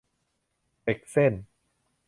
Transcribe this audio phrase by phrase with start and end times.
[0.83, 1.33] เด็กเส้น